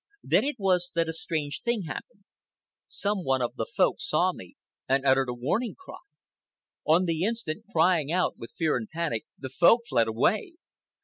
[0.23, 2.23] Then it was that a strange thing happened.
[2.87, 4.55] Some one of the Folk saw me
[4.89, 5.97] and uttered a warning cry.
[6.87, 10.53] On the instant, crying out with fear and panic, the Folk fled away.